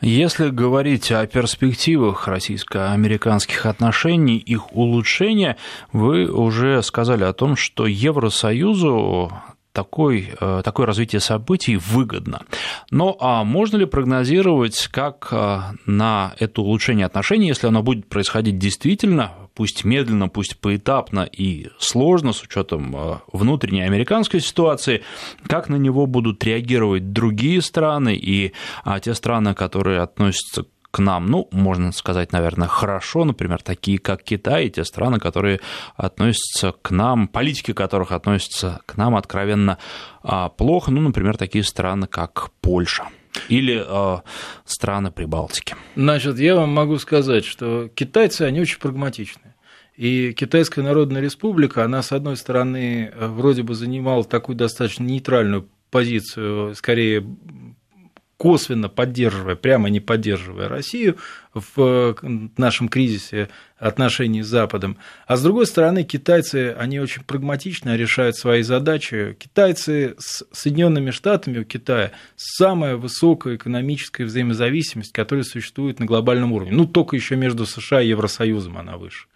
[0.03, 5.57] Если говорить о перспективах российско-американских отношений, их улучшения,
[5.93, 9.33] вы уже сказали о том, что Евросоюзу
[9.73, 12.43] такой, э, такое развитие событий выгодно.
[12.91, 18.59] Но а можно ли прогнозировать, как э, на это улучшение отношений, если оно будет происходить
[18.59, 25.03] действительно, пусть медленно, пусть поэтапно и сложно с учетом э, внутренней американской ситуации,
[25.49, 28.53] как на него будут реагировать другие страны и
[28.85, 34.23] а, те страны, которые относятся к нам, ну, можно сказать, наверное, хорошо, например, такие как
[34.23, 35.61] Китай, и те страны, которые
[35.97, 39.79] относятся к нам, политики которых относятся к нам откровенно
[40.23, 43.09] а, плохо, ну, например, такие страны, как Польша
[43.49, 44.21] или э,
[44.65, 45.77] страны Прибалтики.
[45.95, 49.55] Значит, я вам могу сказать, что китайцы, они очень прагматичны.
[49.97, 56.75] И Китайская Народная Республика, она, с одной стороны, вроде бы занимала такую достаточно нейтральную позицию,
[56.75, 57.25] скорее
[58.37, 61.17] косвенно поддерживая, прямо не поддерживая Россию
[61.55, 62.17] в
[62.59, 64.99] нашем кризисе отношений с Западом.
[65.27, 69.37] А с другой стороны, китайцы, они очень прагматично решают свои задачи.
[69.39, 76.73] Китайцы с Соединенными Штатами у Китая самая высокая экономическая взаимозависимость, которая существует на глобальном уровне.
[76.73, 79.27] Ну, только еще между США и Евросоюзом она выше.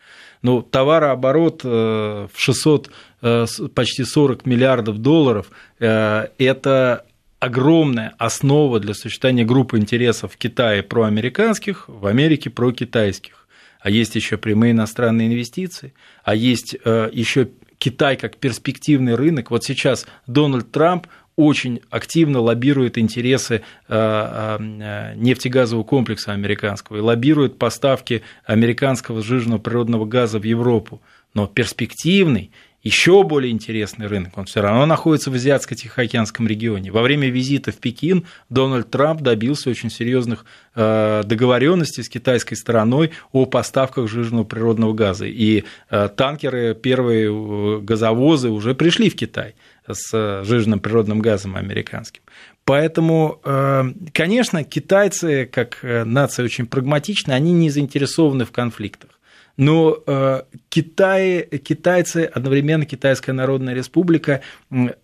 [0.42, 2.90] Ну, товарооборот э, в 600,
[3.22, 7.04] э, почти 40 миллиардов долларов э,– это
[7.40, 13.48] огромная основа для сочетания группы интересов в Китае проамериканских, в Америке прокитайских.
[13.80, 19.50] А есть еще прямые иностранные инвестиции, а есть э, еще Китай как перспективный рынок.
[19.50, 27.56] Вот сейчас Дональд Трамп очень активно лоббирует интересы э, э, нефтегазового комплекса американского и лоббирует
[27.56, 31.00] поставки американского сжиженного природного газа в Европу.
[31.32, 32.50] Но перспективный
[32.82, 36.90] еще более интересный рынок, он все равно находится в Азиатско-Тихоокеанском регионе.
[36.90, 43.10] Во время визита в Пекин Дональд Трамп добился очень серьезных э, договоренностей с китайской стороной
[43.32, 45.26] о поставках жирного природного газа.
[45.26, 49.56] И э, танкеры, первые э, газовозы уже пришли в Китай
[49.86, 52.22] с жирным природным газом американским.
[52.64, 53.40] Поэтому,
[54.12, 59.19] конечно, китайцы, как нация очень прагматичны, они не заинтересованы в конфликтах.
[59.60, 64.40] Но э, Китай, китайцы, одновременно Китайская Народная Республика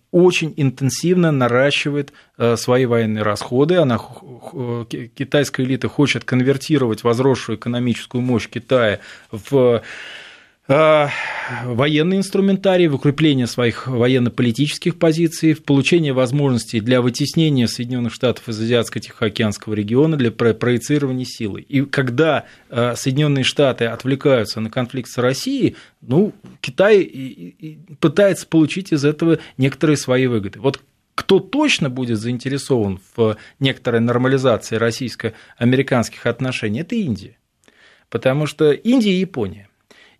[0.09, 3.75] очень интенсивно наращивает э, свои военные расходы.
[3.75, 3.99] Она,
[4.89, 8.99] китайская элита хочет конвертировать возросшую экономическую мощь Китая
[9.31, 9.81] в Э,
[10.67, 18.59] военный инструментарий, в укрепление своих военно-политических позиций, в получение возможностей для вытеснения Соединенных Штатов из
[18.59, 21.61] Азиатско-Тихоокеанского региона, для проецирования силы.
[21.61, 27.55] И когда э, Соединенные Штаты отвлекаются на конфликт с Россией, ну, Китай
[28.01, 30.59] пытается получить из этого некоторые свои выгоды.
[30.59, 30.81] Вот
[31.15, 37.37] кто точно будет заинтересован в некоторой нормализации российско-американских отношений, это Индия.
[38.09, 39.67] Потому что Индия и Япония.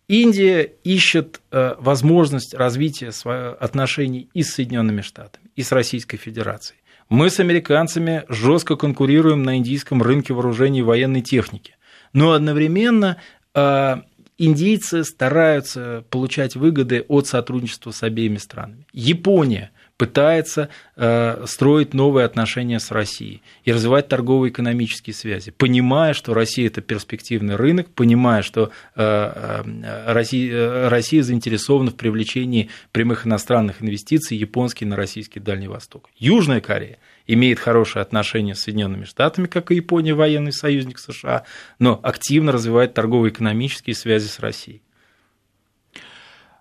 [0.07, 3.11] Индия ищет э, возможность развития
[3.59, 6.79] отношений и с Соединенными Штатами, и с Российской Федерацией.
[7.09, 11.75] Мы с американцами жестко конкурируем на индийском рынке вооружений и военной техники.
[12.13, 13.17] Но одновременно
[13.53, 13.95] э,
[14.37, 18.87] индийцы стараются получать выгоды от сотрудничества с обеими странами.
[18.93, 26.67] Япония пытается э, строить новые отношения с Россией и развивать торгово-экономические связи, понимая, что Россия
[26.67, 34.37] это перспективный рынок, понимая, что э, э, Россия, Россия заинтересована в привлечении прямых иностранных инвестиций
[34.37, 36.09] японский на российский Дальний Восток.
[36.17, 41.43] Южная Корея имеет хорошие отношения с Соединенными Штатами, как и Япония, военный союзник США,
[41.79, 44.81] но активно развивает торгово-экономические связи с Россией.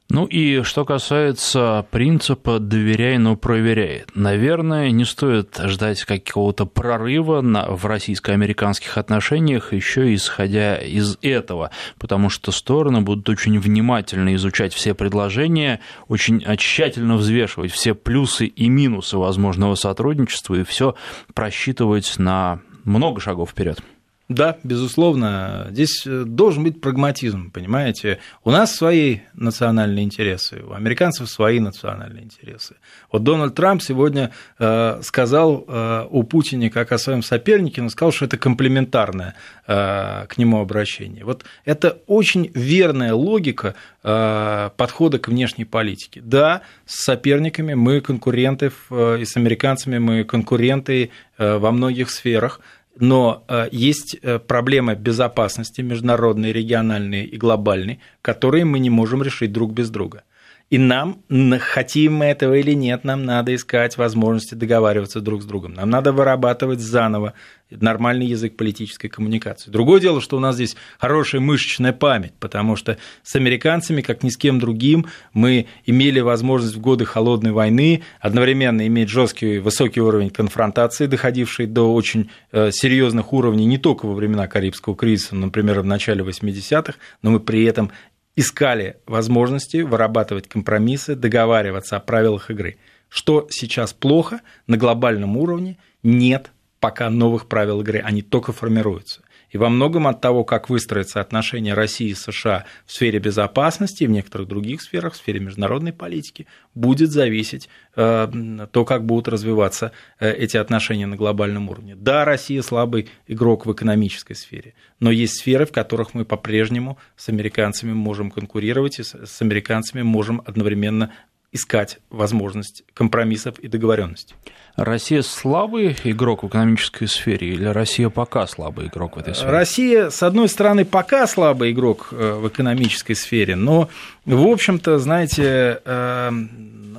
[0.09, 4.05] Ну и что касается принципа «доверяй, но проверяй».
[4.15, 12.53] Наверное, не стоит ждать какого-то прорыва в российско-американских отношениях, еще исходя из этого, потому что
[12.53, 19.75] стороны будут очень внимательно изучать все предложения, очень тщательно взвешивать все плюсы и минусы возможного
[19.75, 20.95] сотрудничества и все
[21.35, 23.81] просчитывать на много шагов вперед.
[24.29, 25.68] Да, безусловно.
[25.70, 28.18] Здесь э, должен быть прагматизм, понимаете?
[28.43, 32.74] У нас свои национальные интересы, у американцев свои национальные интересы.
[33.12, 38.11] Вот Дональд Трамп сегодня э, сказал э, о Путине как о своем сопернике, но сказал,
[38.11, 39.35] что это комплементарное
[39.66, 41.24] к нему обращение.
[41.24, 46.20] Вот это очень верная логика подхода к внешней политике.
[46.22, 52.61] Да, с соперниками мы конкуренты, и с американцами мы конкуренты во многих сферах–
[52.99, 59.53] но э, есть э, проблемы безопасности международные, региональные и глобальные, которые мы не можем решить
[59.53, 60.23] друг без друга.
[60.69, 61.23] И нам,
[61.61, 65.75] хотим мы этого или нет, нам надо искать возможности договариваться друг с другом.
[65.75, 67.35] Нам надо вырабатывать заново
[67.71, 69.71] нормальный язык политической коммуникации.
[69.71, 74.29] Другое дело, что у нас здесь хорошая мышечная память, потому что с американцами, как ни
[74.29, 80.31] с кем другим, мы имели возможность в годы холодной войны одновременно иметь жесткий высокий уровень
[80.31, 85.87] конфронтации, доходивший до очень э, серьезных уровней не только во времена Карибского кризиса, например, в
[85.87, 87.91] начале 80-х, но мы при этом
[88.37, 92.76] искали возможности вырабатывать компромиссы, договариваться о правилах игры.
[93.09, 99.22] Что сейчас плохо на глобальном уровне, нет пока новых правил игры, они только формируются.
[99.51, 104.07] И во многом от того, как выстроятся отношения России и США в сфере безопасности и
[104.07, 109.93] в некоторых других сферах, в сфере международной политики, будет зависеть э, то, как будут развиваться
[110.19, 111.95] э, эти отношения на глобальном уровне.
[111.97, 117.29] Да, Россия слабый игрок в экономической сфере, но есть сферы, в которых мы по-прежнему с
[117.29, 121.13] американцами можем конкурировать и с американцами можем одновременно
[121.57, 124.35] искать возможность компромиссов и договоренностей.
[124.77, 129.51] Россия слабый игрок в экономической сфере или Россия пока слабый игрок в этой сфере?
[129.51, 133.89] Россия, с одной стороны, пока слабый игрок э, в экономической сфере, но,
[134.27, 136.31] в общем-то, знаете, э,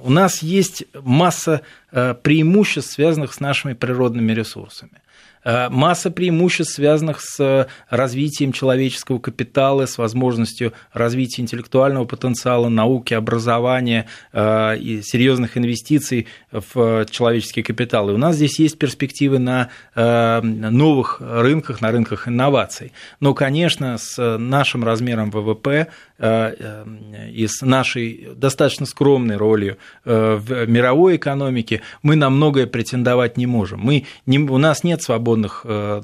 [0.04, 5.02] у нас есть масса э, преимуществ, связанных с нашими природными ресурсами.
[5.48, 14.08] Э, масса преимуществ, связанных с развитием человеческого капитала, с возможностью развития интеллектуального потенциала, науки, образования
[14.34, 18.10] э, и серьезных инвестиций в человеческий капитал.
[18.10, 22.92] И у нас здесь есть перспективы на э, новых рынках, на рынках инноваций.
[23.22, 25.88] Но, конечно, с нашим размером ВВП
[26.20, 33.82] и с нашей достаточно скромной ролью в мировой экономике мы на многое претендовать не можем.
[33.82, 36.02] Мы не, у нас нет свободного свободных, э,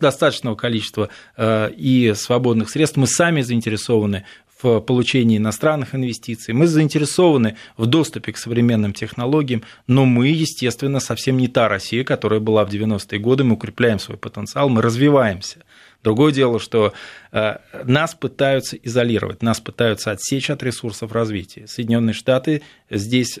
[0.00, 4.24] достаточного количества э, и свободных средств, мы сами заинтересованы
[4.62, 11.36] в получении иностранных инвестиций, мы заинтересованы в доступе к современным технологиям, но мы, естественно, совсем
[11.36, 15.64] не та Россия, которая была в 90-е годы, мы укрепляем свой потенциал, мы развиваемся.
[16.02, 16.92] Другое дело, что
[17.32, 21.66] э, нас пытаются изолировать, нас пытаются отсечь от ресурсов развития.
[21.66, 23.38] Соединенные Штаты здесь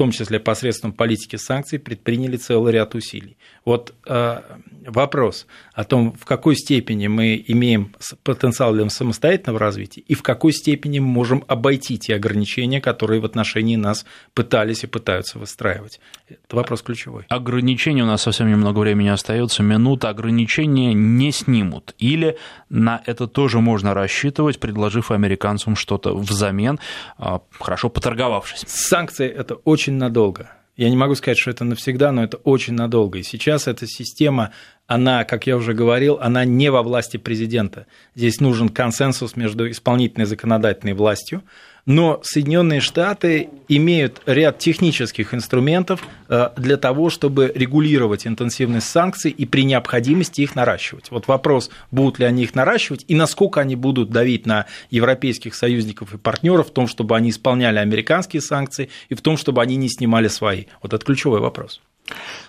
[0.00, 3.36] том числе посредством политики санкций, предприняли целый ряд усилий.
[3.66, 4.40] Вот э,
[4.86, 10.54] вопрос о том, в какой степени мы имеем потенциал для самостоятельного развития и в какой
[10.54, 16.00] степени мы можем обойти те ограничения, которые в отношении нас пытались и пытаются выстраивать.
[16.30, 17.26] Это вопрос ключевой.
[17.28, 19.62] Ограничения у нас совсем немного времени остается.
[19.62, 21.94] Минута ограничения не снимут.
[21.98, 22.38] Или
[22.70, 26.80] на это тоже можно рассчитывать, предложив американцам что-то взамен,
[27.18, 28.64] а, хорошо поторговавшись.
[28.66, 30.50] Санкции– это очень очень надолго.
[30.76, 33.18] Я не могу сказать, что это навсегда, но это очень надолго.
[33.18, 34.50] И сейчас эта система,
[34.86, 37.86] она, как я уже говорил, она не во власти президента.
[38.14, 41.42] Здесь нужен консенсус между исполнительной и законодательной властью.
[41.86, 49.46] Но Соединенные Штаты имеют ряд технических инструментов э, для того, чтобы регулировать интенсивность санкций и
[49.46, 51.10] при необходимости их наращивать.
[51.10, 56.14] Вот вопрос, будут ли они их наращивать и насколько они будут давить на европейских союзников
[56.14, 59.88] и партнеров в том, чтобы они исполняли американские санкции и в том, чтобы они не
[59.88, 60.64] снимали свои.
[60.82, 61.80] Вот это ключевой вопрос.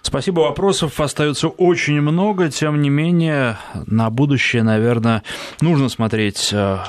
[0.01, 0.41] Спасибо.
[0.41, 2.49] Вопросов остается очень много.
[2.49, 5.23] Тем не менее, на будущее, наверное,
[5.61, 6.79] нужно смотреть э,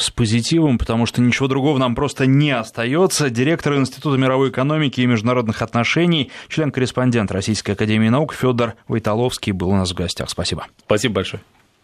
[0.00, 3.30] с позитивом, потому что ничего другого нам просто не остается.
[3.30, 9.76] Директор Института мировой экономики и международных отношений, член-корреспондент Российской академии наук Федор Войтоловский был у
[9.76, 10.30] нас в гостях.
[10.30, 10.66] Спасибо.
[10.84, 11.42] Спасибо большое.